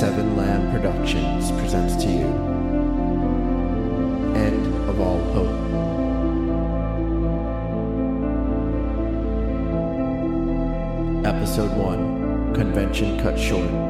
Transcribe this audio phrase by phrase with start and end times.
[0.00, 2.24] Seven Lamb Productions presents to you
[4.34, 5.46] End of All Hope.
[11.26, 13.89] Episode 1 Convention Cut Short.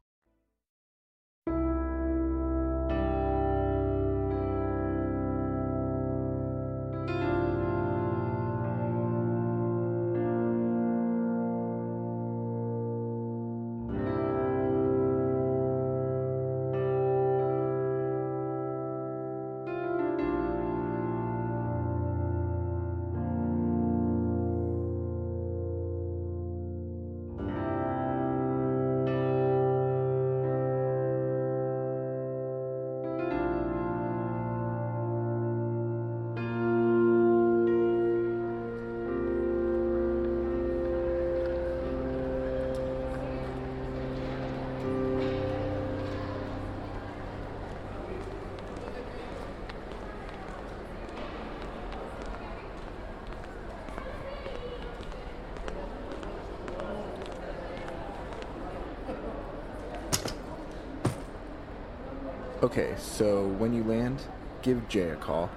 [62.63, 64.21] Okay, so when you land,
[64.61, 65.49] give Jay a call.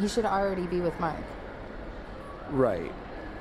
[0.00, 1.22] He should already be with Mark.
[2.50, 2.92] Right,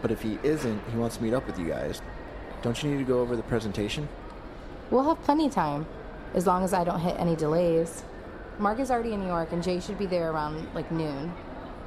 [0.04, 2.00] but if he isn't, he wants to meet up with you guys.
[2.62, 4.08] Don't you need to go over the presentation?
[4.92, 5.88] We'll have plenty of time,
[6.36, 8.04] as long as I don't hit any delays.
[8.60, 11.34] Mark is already in New York, and Jay should be there around like noon.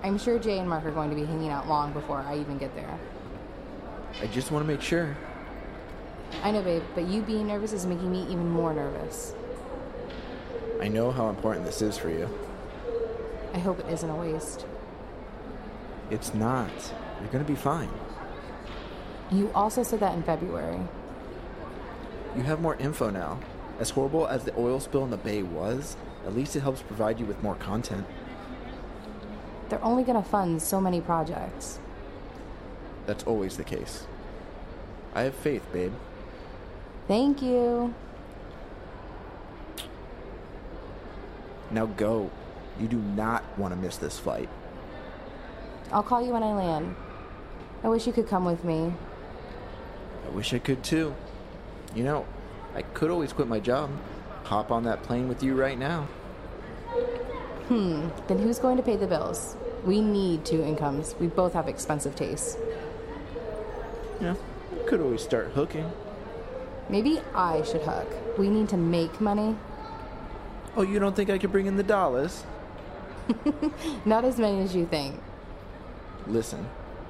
[0.02, 2.58] I'm sure Jay and Mark are going to be hanging out long before I even
[2.58, 2.98] get there.
[4.20, 5.16] I just want to make sure.
[6.42, 9.32] I know, babe, but you being nervous is making me even more nervous.
[10.80, 12.28] I know how important this is for you.
[13.52, 14.64] I hope it isn't a waste.
[16.10, 16.70] It's not.
[17.20, 17.90] You're gonna be fine.
[19.30, 20.80] You also said that in February.
[22.36, 23.38] You have more info now.
[23.78, 25.96] As horrible as the oil spill in the bay was,
[26.26, 28.06] at least it helps provide you with more content.
[29.68, 31.78] They're only going to fund so many projects.
[33.06, 34.06] That's always the case.
[35.14, 35.92] I have faith, babe.
[37.08, 37.94] Thank you.
[41.70, 42.30] Now go.
[42.80, 44.48] You do not want to miss this flight.
[45.92, 46.94] I'll call you when I land.
[47.82, 48.92] I wish you could come with me.
[50.26, 51.14] I wish I could too.
[51.94, 52.26] You know,
[52.74, 53.90] I could always quit my job,
[54.44, 56.02] hop on that plane with you right now.
[57.68, 59.56] Hmm, then who's going to pay the bills?
[59.84, 61.14] We need two incomes.
[61.18, 62.56] We both have expensive tastes.
[64.20, 64.34] Yeah,
[64.86, 65.90] could always start hooking.
[66.88, 68.08] Maybe I should hook.
[68.38, 69.56] We need to make money.
[70.76, 72.44] Oh, you don't think I could bring in the dollars?
[74.04, 75.20] Not as many as you think.
[76.26, 76.68] Listen,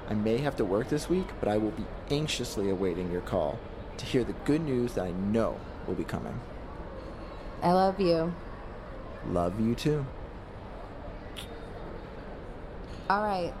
[0.09, 3.59] I may have to work this week, but I will be anxiously awaiting your call
[3.97, 6.39] to hear the good news that I know will be coming.
[7.61, 8.33] I love you.
[9.27, 10.05] Love you too.
[13.09, 13.53] All right,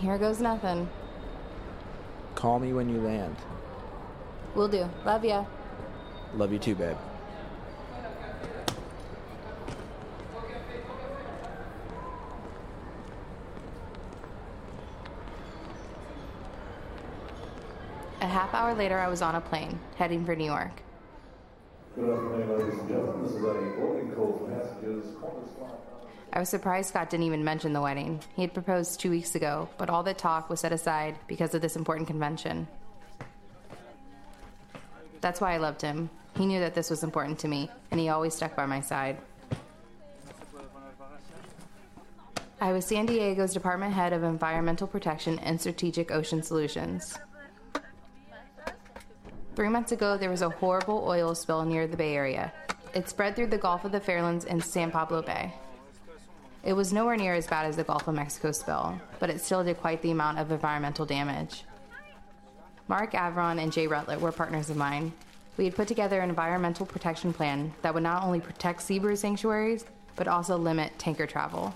[0.00, 0.88] here goes nothing.
[2.34, 3.36] Call me when you land.
[4.54, 4.88] Will do.
[5.04, 5.44] Love ya.
[6.34, 6.96] Love you too, babe.
[18.34, 20.82] Half hour later, I was on a plane, heading for New York.
[21.94, 23.22] Good afternoon, ladies and gentlemen.
[23.22, 25.04] This is a boarding call for passengers
[26.32, 28.18] I was surprised Scott didn't even mention the wedding.
[28.34, 31.62] He had proposed two weeks ago, but all the talk was set aside because of
[31.62, 32.66] this important convention.
[35.20, 36.10] That's why I loved him.
[36.36, 39.16] He knew that this was important to me, and he always stuck by my side.
[42.60, 47.16] I was San Diego's Department Head of Environmental Protection and Strategic Ocean Solutions.
[49.54, 52.52] Three months ago, there was a horrible oil spill near the Bay Area.
[52.92, 55.54] It spread through the Gulf of the Farallones and San Pablo Bay.
[56.64, 59.62] It was nowhere near as bad as the Gulf of Mexico spill, but it still
[59.62, 61.62] did quite the amount of environmental damage.
[62.88, 65.12] Mark Avron and Jay Rutlet were partners of mine.
[65.56, 69.84] We had put together an environmental protection plan that would not only protect seabird sanctuaries,
[70.16, 71.72] but also limit tanker travel.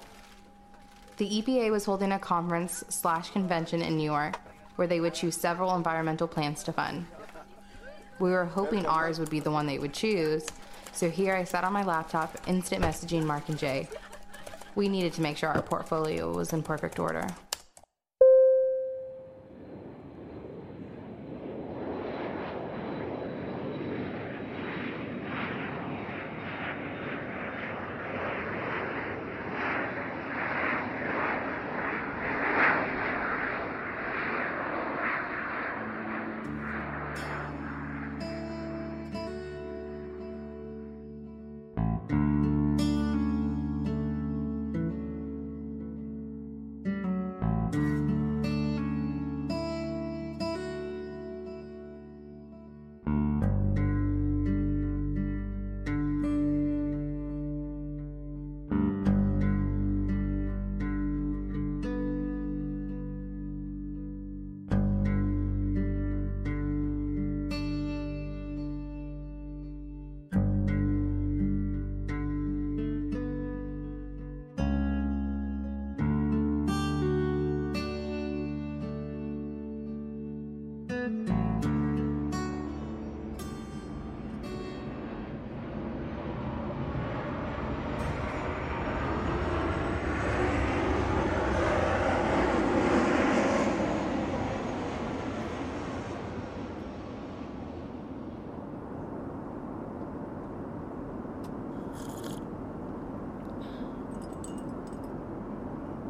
[1.19, 4.37] The EPA was holding a conference slash convention in New York
[4.75, 7.07] where they would choose several environmental plans to fund.
[8.19, 10.47] We were hoping ours would be the one they would choose,
[10.93, 13.89] so here I sat on my laptop, instant messaging Mark and Jay.
[14.75, 17.29] We needed to make sure our portfolio was in perfect order.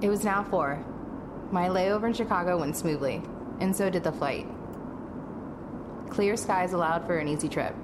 [0.08, 0.82] It was now four.
[1.52, 3.20] My layover in Chicago went smoothly,
[3.60, 4.46] and so did the flight.
[6.08, 7.75] Clear skies allowed for an easy trip.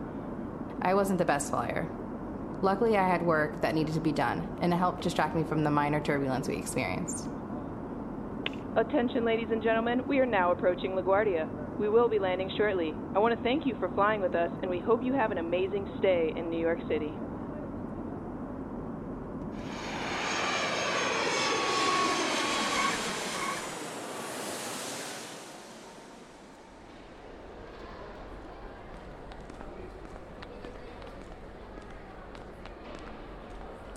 [0.81, 1.87] I wasn't the best flyer.
[2.62, 5.65] Luckily, I had work that needed to be done, and it helped distract me from
[5.65, 7.29] the minor turbulence we experienced.
[8.75, 11.47] Attention, ladies and gentlemen, we are now approaching LaGuardia.
[11.79, 12.94] We will be landing shortly.
[13.15, 15.37] I want to thank you for flying with us, and we hope you have an
[15.37, 17.12] amazing stay in New York City.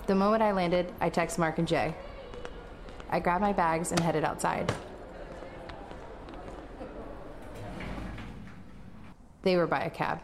[0.08, 1.94] The moment I landed, I text Mark and Jay.
[3.10, 4.72] I grabbed my bags and headed outside.
[9.42, 10.20] They were by a cab.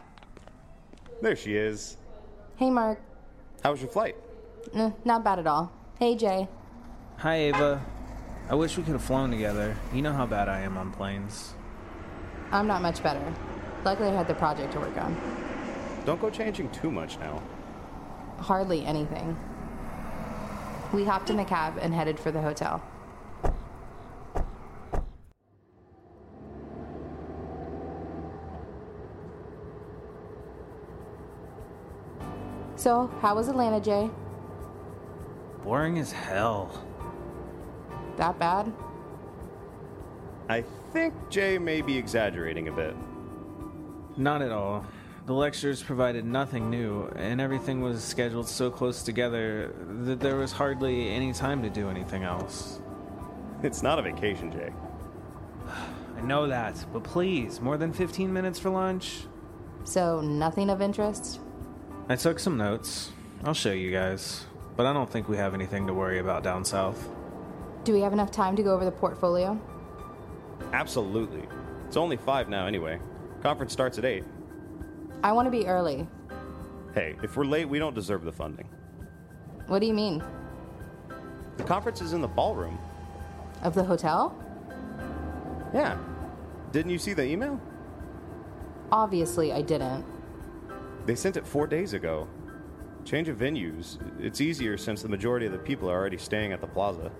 [1.21, 1.97] There she is.
[2.55, 2.99] Hey, Mark.
[3.61, 4.15] How was your flight?
[4.73, 5.71] Eh, not bad at all.
[5.99, 6.47] Hey, Jay.
[7.17, 7.79] Hi, Ava.
[8.49, 9.77] I wish we could have flown together.
[9.93, 11.53] You know how bad I am on planes.
[12.51, 13.33] I'm not much better.
[13.83, 15.15] Luckily, I had the project to work on.
[16.07, 17.43] Don't go changing too much now.
[18.39, 19.37] Hardly anything.
[20.93, 22.81] We hopped in the cab and headed for the hotel.
[32.75, 34.09] So, how was Atlanta, Jay?
[35.63, 36.85] Boring as hell.
[38.17, 38.71] That bad?
[40.47, 40.63] I
[40.93, 42.95] think Jay may be exaggerating a bit.
[44.17, 44.85] Not at all.
[45.25, 49.73] The lectures provided nothing new, and everything was scheduled so close together
[50.05, 52.79] that there was hardly any time to do anything else.
[53.63, 54.71] It's not a vacation, Jay.
[56.17, 59.21] I know that, but please, more than 15 minutes for lunch?
[59.83, 61.39] So, nothing of interest?
[62.07, 63.11] I took some notes.
[63.43, 64.45] I'll show you guys.
[64.75, 67.09] But I don't think we have anything to worry about down south.
[67.83, 69.59] Do we have enough time to go over the portfolio?
[70.71, 71.47] Absolutely.
[71.87, 72.99] It's only five now, anyway.
[73.41, 74.23] Conference starts at eight.
[75.25, 76.07] I want to be early.
[76.93, 78.69] Hey, if we're late, we don't deserve the funding.
[79.65, 80.23] What do you mean?
[81.57, 82.77] The conference is in the ballroom.
[83.63, 84.37] Of the hotel?
[85.73, 85.97] Yeah.
[86.71, 87.59] Didn't you see the email?
[88.91, 90.05] Obviously, I didn't.
[91.07, 92.27] They sent it four days ago.
[93.03, 93.97] Change of venues.
[94.19, 97.11] It's easier since the majority of the people are already staying at the plaza.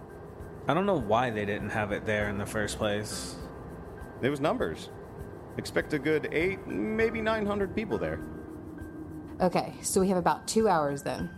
[0.68, 3.36] I don't know why they didn't have it there in the first place.
[4.22, 4.90] It was numbers.
[5.58, 8.20] Expect a good eight, maybe 900 people there.
[9.42, 11.30] Okay, so we have about two hours then.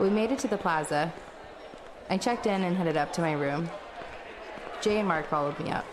[0.00, 1.12] We made it to the plaza.
[2.08, 3.68] I checked in and headed up to my room.
[4.80, 5.84] Jay and Mark followed me up.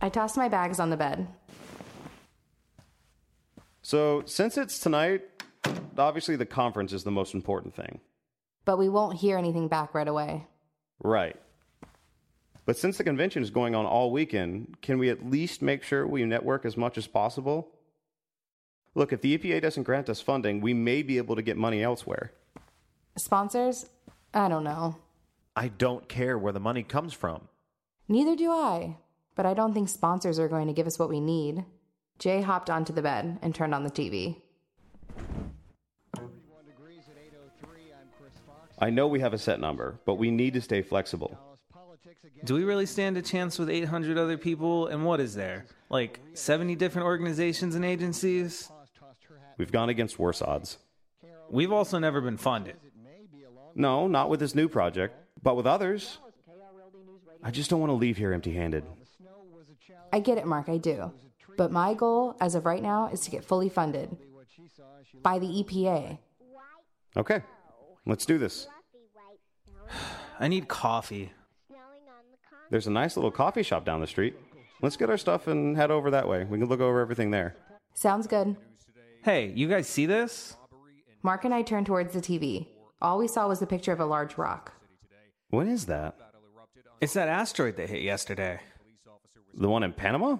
[0.00, 1.28] I tossed my bags on the bed.
[3.82, 5.31] So, since it's tonight,
[5.98, 8.00] obviously the conference is the most important thing.
[8.64, 10.46] But we won't hear anything back right away.
[11.00, 11.36] Right.
[12.64, 16.06] But since the convention is going on all weekend, can we at least make sure
[16.06, 17.68] we network as much as possible?
[18.94, 21.82] Look, if the EPA doesn't grant us funding, we may be able to get money
[21.82, 22.32] elsewhere.
[23.16, 23.86] Sponsors?
[24.32, 24.96] I don't know.
[25.56, 27.48] I don't care where the money comes from.
[28.06, 28.96] Neither do I.
[29.34, 31.64] But I don't think sponsors are going to give us what we need.
[32.18, 34.41] Jay hopped onto the bed and turned on the TV.
[38.82, 41.38] I know we have a set number, but we need to stay flexible.
[42.44, 44.88] Do we really stand a chance with 800 other people?
[44.88, 45.66] And what is there?
[45.88, 48.72] Like 70 different organizations and agencies?
[49.56, 50.78] We've gone against worse odds.
[51.48, 52.74] We've also never been funded.
[53.76, 56.18] No, not with this new project, but with others.
[57.40, 58.82] I just don't want to leave here empty handed.
[60.12, 61.12] I get it, Mark, I do.
[61.56, 64.16] But my goal, as of right now, is to get fully funded
[65.22, 66.18] by the EPA.
[67.16, 67.42] Okay,
[68.06, 68.66] let's do this.
[70.38, 71.32] I need coffee.
[72.70, 74.34] There's a nice little coffee shop down the street.
[74.80, 76.44] Let's get our stuff and head over that way.
[76.44, 77.54] We can look over everything there.
[77.94, 78.56] Sounds good.
[79.22, 80.56] Hey, you guys see this?
[81.22, 82.66] Mark and I turned towards the TV.
[83.00, 84.72] All we saw was a picture of a large rock.
[85.50, 86.16] What is that?
[87.00, 88.60] It's that asteroid that hit yesterday.
[89.54, 90.38] The one in Panama?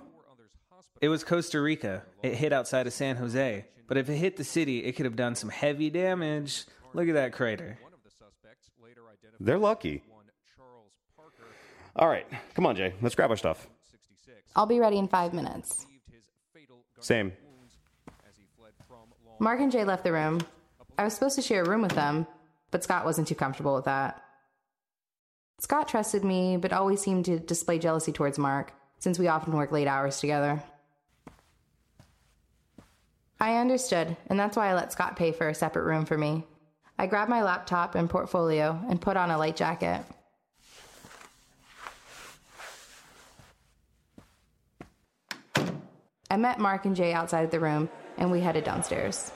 [1.00, 2.02] It was Costa Rica.
[2.22, 3.66] It hit outside of San Jose.
[3.88, 6.64] But if it hit the city, it could have done some heavy damage.
[6.94, 7.78] Look at that crater.
[9.44, 10.02] They're lucky.
[11.96, 12.94] All right, come on, Jay.
[13.02, 13.66] Let's grab our stuff.
[14.54, 15.86] I'll be ready in five minutes.
[17.00, 17.32] Same.
[19.38, 20.40] Mark and Jay left the room.
[20.96, 22.26] I was supposed to share a room with them,
[22.70, 24.22] but Scott wasn't too comfortable with that.
[25.58, 29.72] Scott trusted me, but always seemed to display jealousy towards Mark, since we often work
[29.72, 30.62] late hours together.
[33.40, 36.44] I understood, and that's why I let Scott pay for a separate room for me.
[37.02, 40.04] I grabbed my laptop and portfolio and put on a light jacket.
[46.30, 49.32] I met Mark and Jay outside the room, and we headed downstairs.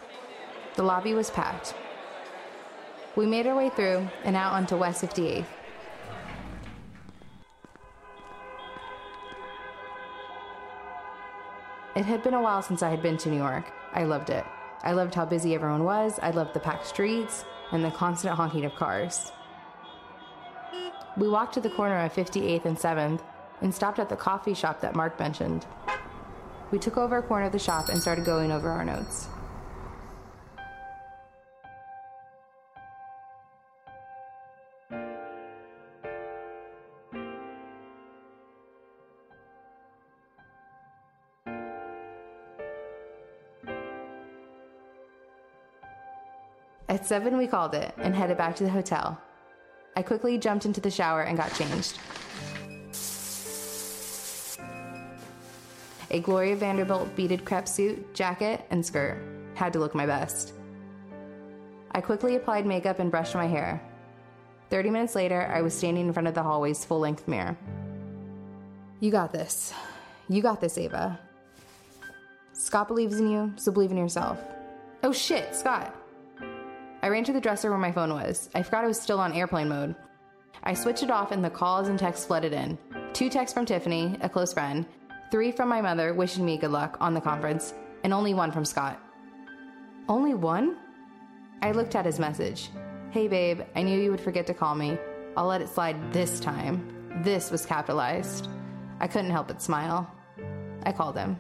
[0.76, 1.74] The lobby was packed.
[3.16, 5.44] We made our way through and out onto West 58th.
[11.96, 13.72] It had been a while since I had been to New York.
[13.92, 14.44] I loved it.
[14.82, 16.18] I loved how busy everyone was.
[16.22, 19.32] I loved the packed streets and the constant honking of cars.
[21.16, 23.22] We walked to the corner of 58th and 7th
[23.62, 25.66] and stopped at the coffee shop that Mark mentioned.
[26.70, 29.28] We took over a corner of the shop and started going over our notes.
[46.96, 49.20] At 7, we called it and headed back to the hotel.
[49.96, 51.98] I quickly jumped into the shower and got changed.
[56.10, 59.18] A Gloria Vanderbilt beaded crepe suit, jacket, and skirt.
[59.52, 60.54] Had to look my best.
[61.90, 63.78] I quickly applied makeup and brushed my hair.
[64.70, 67.58] 30 minutes later, I was standing in front of the hallway's full length mirror.
[69.00, 69.74] You got this.
[70.30, 71.20] You got this, Ava.
[72.54, 74.40] Scott believes in you, so believe in yourself.
[75.02, 75.94] Oh shit, Scott.
[77.06, 78.50] I ran to the dresser where my phone was.
[78.52, 79.94] I forgot it was still on airplane mode.
[80.64, 82.76] I switched it off and the calls and texts flooded in.
[83.12, 84.84] Two texts from Tiffany, a close friend,
[85.30, 88.64] Three from my mother wishing me good luck on the conference, and only one from
[88.64, 89.00] Scott.
[90.08, 90.78] Only one?
[91.62, 92.70] I looked at his message.
[93.12, 94.98] Hey babe, I knew you would forget to call me.
[95.36, 97.22] I'll let it slide this time.
[97.22, 98.48] This was capitalized.
[98.98, 100.12] I couldn't help but smile.
[100.82, 101.38] I called him.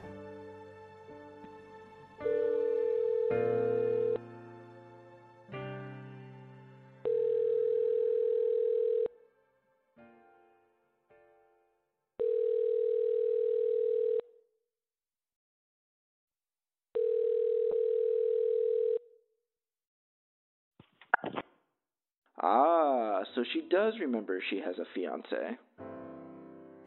[23.36, 25.58] So she does remember she has a fiance.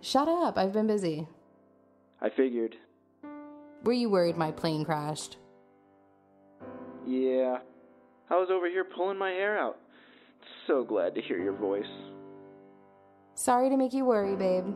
[0.01, 1.27] Shut up, I've been busy.
[2.21, 2.75] I figured.
[3.83, 5.37] Were you worried my plane crashed?
[7.05, 7.59] Yeah.
[8.29, 9.77] I was over here pulling my hair out.
[10.67, 11.85] So glad to hear your voice.
[13.35, 14.75] Sorry to make you worry, babe.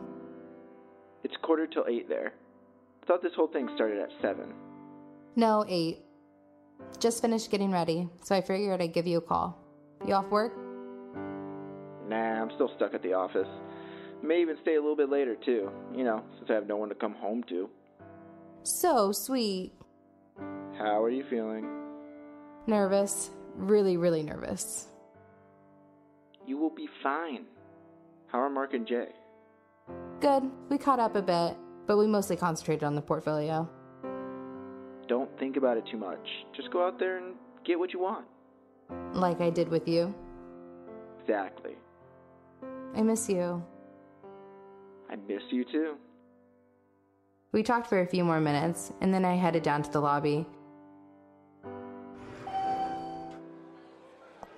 [1.23, 2.33] It's quarter till eight there.
[3.07, 4.53] Thought this whole thing started at seven.
[5.35, 5.99] No, eight.
[6.99, 9.57] Just finished getting ready, so I figured I'd give you a call.
[10.05, 10.53] You off work?
[12.13, 13.47] Nah, I'm still stuck at the office.
[14.21, 15.71] May even stay a little bit later, too.
[15.95, 17.67] You know, since I have no one to come home to.
[18.61, 19.73] So sweet.
[20.77, 21.67] How are you feeling?
[22.67, 23.31] Nervous.
[23.55, 24.87] Really, really nervous.
[26.45, 27.45] You will be fine.
[28.27, 29.07] How are Mark and Jay?
[30.21, 30.43] Good.
[30.69, 33.67] We caught up a bit, but we mostly concentrated on the portfolio.
[35.07, 36.27] Don't think about it too much.
[36.55, 37.33] Just go out there and
[37.65, 38.25] get what you want.
[39.13, 40.13] Like I did with you.
[41.21, 41.75] Exactly.
[42.95, 43.63] I miss you.
[45.09, 45.95] I miss you too.
[47.51, 50.45] We talked for a few more minutes, and then I headed down to the lobby.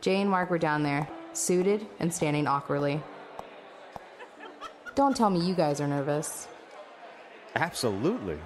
[0.01, 3.01] Jay and Mark were down there, suited and standing awkwardly.
[4.93, 6.47] Don't tell me you guys are nervous.
[7.55, 8.37] Absolutely.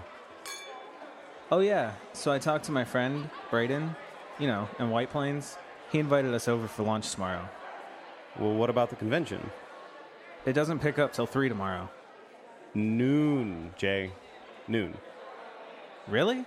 [1.52, 1.94] Oh, yeah.
[2.14, 3.96] So I talked to my friend, Brayden,
[4.40, 5.58] you know, in White Plains.
[5.92, 7.48] He invited us over for lunch tomorrow.
[8.40, 9.52] Well, what about the convention?
[10.46, 11.90] It doesn't pick up till 3 tomorrow.
[12.74, 14.12] Noon, Jay.
[14.68, 14.96] Noon.
[16.08, 16.46] Really?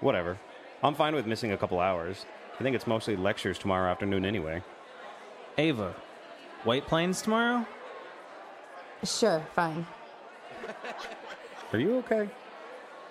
[0.00, 0.38] Whatever.
[0.82, 2.24] I'm fine with missing a couple hours.
[2.58, 4.62] I think it's mostly lectures tomorrow afternoon anyway.
[5.58, 5.94] Ava,
[6.64, 7.66] White Plains tomorrow?
[9.04, 9.86] Sure, fine.
[11.72, 12.28] Are you okay?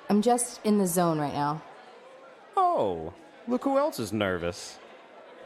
[0.10, 1.62] I'm just in the zone right now.
[2.56, 3.14] Oh,
[3.48, 4.80] look who else is nervous.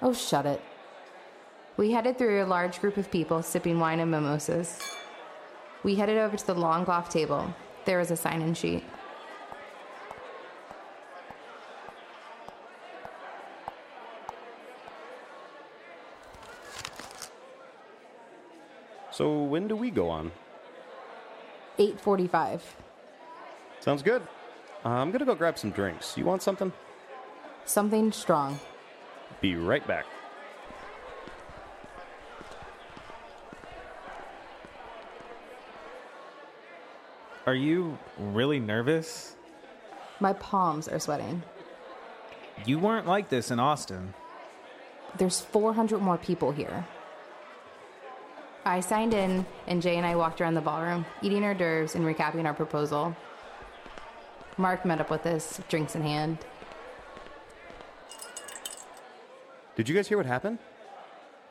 [0.02, 0.62] Oh, shut it.
[1.82, 4.80] We headed through a large group of people sipping wine and mimosas.
[5.82, 7.52] We headed over to the long cloth table.
[7.86, 8.84] There was a sign in sheet.
[19.10, 20.32] So when do we go on?
[21.80, 22.76] 845.
[23.80, 24.22] Sounds good.
[24.86, 26.16] Uh, I'm gonna go grab some drinks.
[26.16, 26.72] You want something?
[27.66, 28.60] Something strong.
[29.42, 30.06] Be right back.
[37.48, 39.36] Are you really nervous?
[40.20, 41.42] My palms are sweating.
[42.66, 44.14] You weren't like this in Austin.
[45.18, 46.86] There's 400 more people here.
[48.64, 52.06] I signed in, and Jay and I walked around the ballroom, eating hors d'oeuvres and
[52.06, 53.16] recapping our proposal.
[54.58, 56.38] Mark met up with us, drinks in hand.
[59.76, 60.60] Did you guys hear what happened?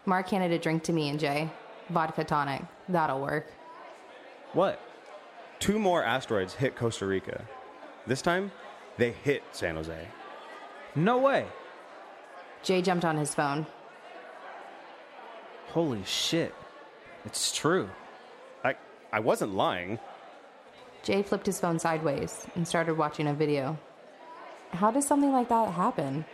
[0.06, 1.50] Mark handed a drink to me and Jay.
[1.88, 2.62] Vodka tonic.
[2.88, 3.46] That'll work.
[4.52, 4.80] What?
[5.60, 7.44] Two more asteroids hit Costa Rica.
[8.06, 8.50] This time,
[8.96, 10.08] they hit San Jose.
[10.94, 11.46] No way.
[12.62, 13.66] Jay jumped on his phone.
[15.68, 16.54] Holy shit.
[17.24, 17.88] It's true.
[18.64, 18.74] I
[19.12, 19.98] I wasn't lying.
[21.02, 23.78] Jay flipped his phone sideways and started watching a video.
[24.72, 26.24] How does something like that happen?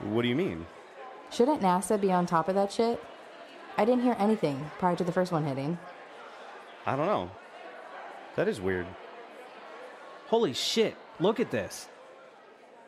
[0.00, 0.66] What do you mean?
[1.30, 3.02] Shouldn't NASA be on top of that shit?
[3.76, 5.78] I didn't hear anything prior to the first one hitting.
[6.86, 7.30] I don't know.
[8.38, 8.86] That is weird.
[10.28, 10.94] Holy shit.
[11.18, 11.88] Look at this.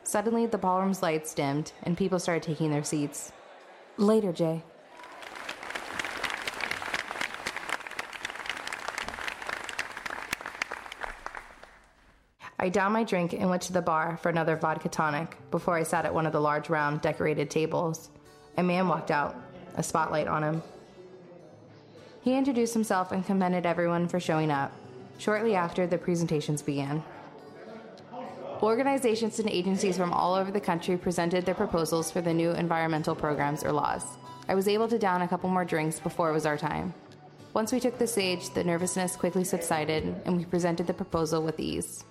[0.03, 3.33] Suddenly, the ballroom's lights dimmed and people started taking their seats.
[3.97, 4.63] Later, Jay.
[12.57, 15.83] I downed my drink and went to the bar for another vodka tonic before I
[15.83, 18.09] sat at one of the large round decorated tables.
[18.55, 19.35] A man walked out,
[19.75, 20.63] a spotlight on him.
[22.21, 24.71] He introduced himself and commended everyone for showing up.
[25.21, 27.03] Shortly after, the presentations began.
[28.63, 33.13] Organizations and agencies from all over the country presented their proposals for the new environmental
[33.13, 34.03] programs or laws.
[34.49, 36.95] I was able to down a couple more drinks before it was our time.
[37.53, 41.59] Once we took the stage, the nervousness quickly subsided, and we presented the proposal with
[41.59, 42.03] ease.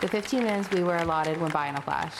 [0.00, 2.16] The 15 minutes we were allotted went by in a flash.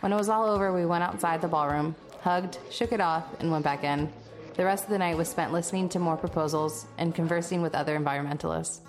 [0.00, 3.52] When it was all over, we went outside the ballroom, hugged, shook it off, and
[3.52, 4.12] went back in.
[4.58, 7.96] The rest of the night was spent listening to more proposals and conversing with other
[7.96, 8.80] environmentalists.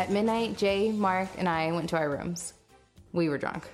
[0.00, 2.54] At midnight, Jay, Mark, and I went to our rooms.
[3.12, 3.68] We were drunk.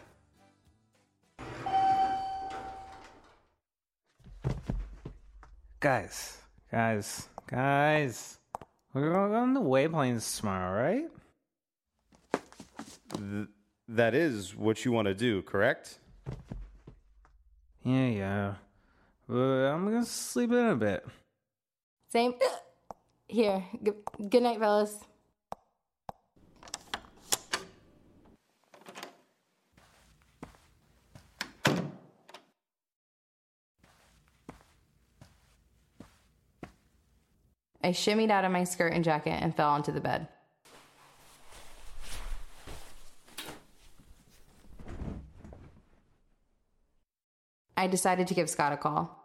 [5.79, 6.39] Guys,
[6.73, 8.39] guys, guys.
[8.93, 11.05] We're going on the White Plains tomorrow, right?
[13.17, 13.47] Th-
[13.87, 16.01] that is what you want to do, correct?
[17.85, 18.55] Yeah, yeah.
[19.29, 21.07] But I'm gonna sleep in a bit.
[22.11, 22.35] Same.
[23.29, 23.63] Here.
[23.81, 23.93] G-
[24.29, 24.99] good night, fellas.
[37.87, 40.27] I shimmied out of my skirt and jacket and fell onto the bed.
[47.77, 49.23] I decided to give Scott a call.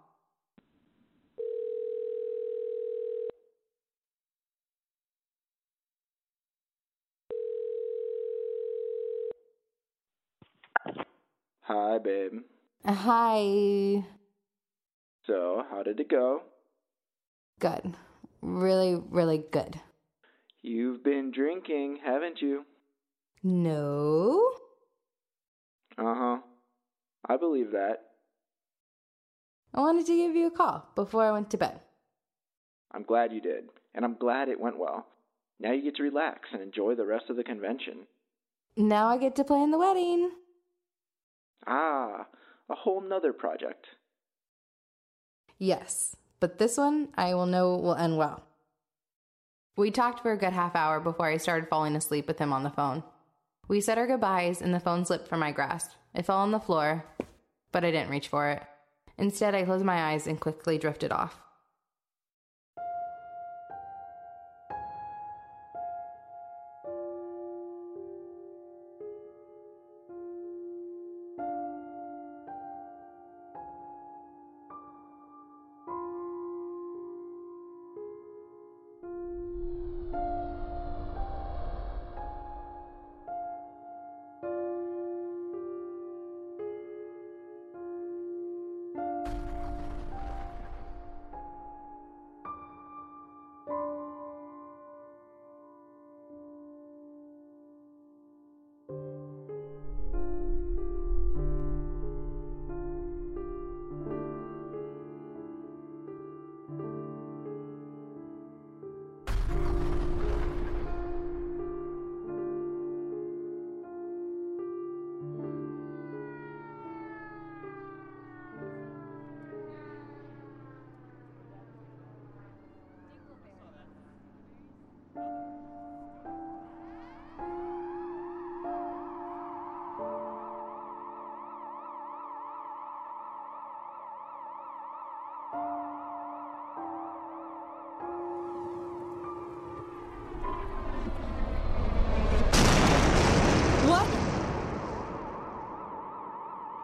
[11.62, 12.42] Hi, babe.
[12.86, 14.04] Hi.
[15.26, 16.44] So, how did it go?
[17.60, 17.96] Good.
[18.42, 19.80] Really, really good.
[20.62, 22.66] You've been drinking, haven't you?
[23.44, 24.52] No?
[25.98, 26.38] Uh huh.
[27.28, 28.02] I believe that.
[29.74, 31.80] I wanted to give you a call before I went to bed.
[32.94, 35.08] I'm glad you did, and I'm glad it went well.
[35.60, 38.08] Now you get to relax and enjoy the rest of the convention.
[38.76, 40.32] Now I get to plan the wedding.
[41.68, 42.26] Ah,
[42.70, 43.86] a whole nother project.
[45.58, 48.44] Yes, but this one I will know will end well.
[49.78, 52.64] We talked for a good half hour before I started falling asleep with him on
[52.64, 53.04] the phone.
[53.70, 55.92] We said our goodbyes and the phone slipped from my grasp.
[56.14, 57.06] It fell on the floor,
[57.72, 58.62] but I didn't reach for it.
[59.18, 61.40] Instead, I closed my eyes and quickly drifted off.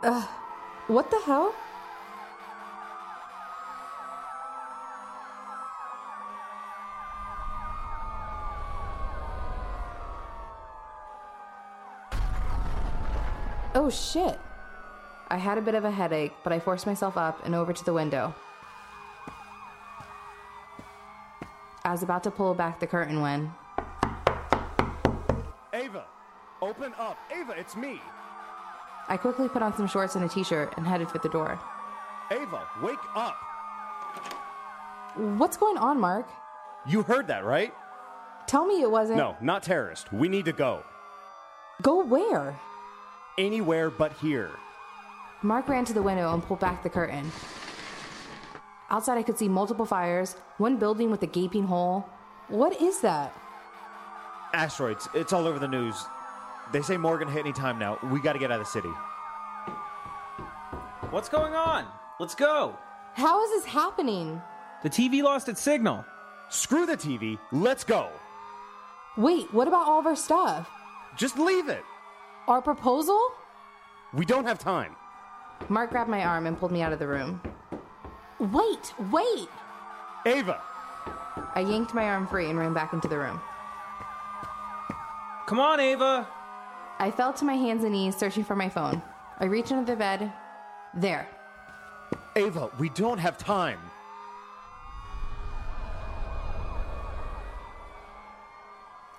[0.08, 1.54] What the hell?
[13.76, 14.40] Oh shit.
[15.28, 17.84] I had a bit of a headache, but I forced myself up and over to
[17.84, 18.34] the window.
[21.84, 23.52] I was about to pull back the curtain when
[25.74, 26.06] Ava,
[26.62, 27.18] open up.
[27.30, 28.00] Ava, it's me.
[29.10, 31.60] I quickly put on some shorts and a t shirt and headed for the door.
[32.32, 33.38] Ava, wake up.
[35.16, 36.28] What's going on, Mark?
[36.86, 37.74] You heard that, right?
[38.48, 39.18] Tell me it wasn't.
[39.18, 40.12] No, not terrorist.
[40.14, 40.84] We need to go.
[41.82, 42.60] Go where?
[43.38, 44.52] Anywhere but here.
[45.42, 47.32] Mark ran to the window and pulled back the curtain.
[48.90, 52.08] Outside, I could see multiple fires, one building with a gaping hole.
[52.48, 53.36] What is that?
[54.54, 55.10] Asteroids.
[55.14, 56.06] It's all over the news.
[56.72, 57.98] They say Morgan hit any time now.
[58.12, 58.90] We gotta get out of the city.
[61.10, 61.86] What's going on?
[62.20, 62.78] Let's go.
[63.14, 64.42] How is this happening?
[64.84, 66.06] The TV lost its signal.
[66.50, 67.40] Screw the TV.
[67.52, 68.10] Let's go.
[69.18, 70.70] Wait, what about all of our stuff?
[71.16, 71.84] Just leave it.
[72.48, 73.20] Our proposal?
[74.14, 74.96] We don't have time.
[75.70, 77.42] Mark grabbed my arm and pulled me out of the room.
[78.40, 79.50] Wait, wait!
[80.26, 80.62] Ava.
[81.56, 83.40] I yanked my arm free and ran back into the room.
[85.48, 86.28] Come on, Ava.
[87.00, 89.02] I fell to my hands and knees searching for my phone.
[89.40, 90.32] I reached under the bed.
[90.96, 91.28] There.
[92.36, 93.80] Ava, we don't have time.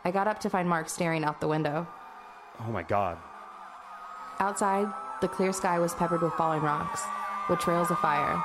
[0.04, 1.86] I got up to find Mark staring out the window.
[2.60, 3.18] Oh my god.
[4.40, 4.88] Outside,
[5.20, 7.02] the clear sky was peppered with falling rocks,
[7.48, 8.42] with trails of fire.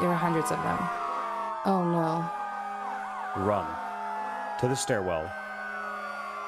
[0.00, 0.78] There were hundreds of them.
[1.64, 3.44] Oh no.
[3.44, 3.66] Run.
[4.60, 5.30] To the stairwell.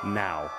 [0.05, 0.51] Now.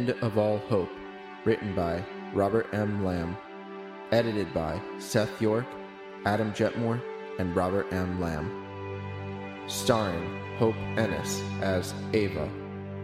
[0.00, 0.88] End of All Hope,
[1.44, 3.04] written by Robert M.
[3.04, 3.36] Lamb,
[4.12, 5.66] edited by Seth York,
[6.24, 7.02] Adam Jetmore,
[7.38, 8.18] and Robert M.
[8.18, 8.48] Lamb.
[9.66, 12.48] Starring Hope Ennis as Ava,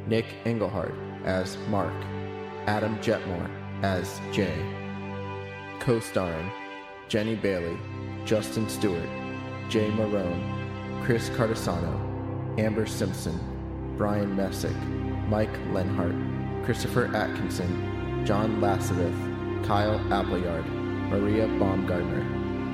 [0.06, 0.94] Nick Engelhard
[1.26, 1.92] as Mark,
[2.66, 3.50] Adam Jetmore
[3.82, 4.56] as Jay.
[5.80, 6.50] Co starring
[7.08, 7.76] Jenny Bailey,
[8.24, 9.10] Justin Stewart,
[9.68, 13.38] Jay Marone, Chris Cardasano, Amber Simpson,
[13.98, 14.76] Brian Messick,
[15.28, 16.35] Mike Lenhart,
[16.66, 19.12] Christopher Atkinson, John Lasseter,
[19.64, 22.24] Kyle Appleyard, Maria Baumgartner,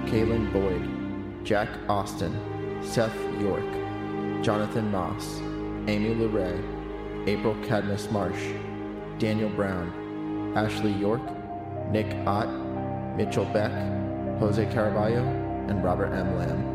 [0.07, 2.33] Kaylin Boyd, Jack Austin,
[2.83, 3.71] Seth York,
[4.43, 5.41] Jonathan Moss,
[5.89, 8.55] Amy LeRae, April Cadmus Marsh,
[9.19, 11.21] Daniel Brown, Ashley York,
[11.91, 12.49] Nick Ott,
[13.19, 13.73] Mitchell Beck,
[14.39, 15.23] Jose Caraballo,
[15.69, 16.39] and Robert M.
[16.39, 16.67] Lamb.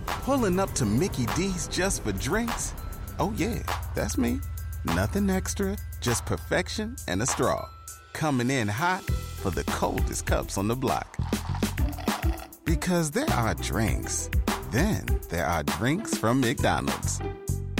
[0.07, 2.73] Pulling up to Mickey D's just for drinks?
[3.19, 3.59] Oh, yeah,
[3.93, 4.39] that's me.
[4.85, 7.69] Nothing extra, just perfection and a straw.
[8.13, 11.15] Coming in hot for the coldest cups on the block.
[12.65, 14.31] Because there are drinks,
[14.71, 17.21] then there are drinks from McDonald's.